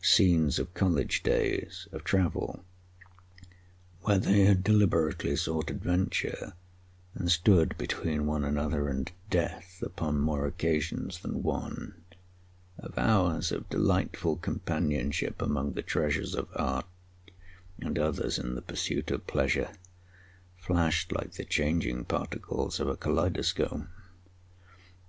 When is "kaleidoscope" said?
22.96-23.82